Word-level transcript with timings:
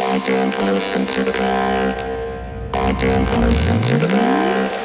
I 0.00 0.18
didn't 0.26 0.64
listen 0.64 1.06
to 1.06 1.24
the 1.24 1.32
crowd. 1.32 1.94
I 2.74 2.92
didn't 2.98 3.40
listen 3.40 3.80
to 3.82 3.98
the 3.98 4.08
crowd. 4.08 4.83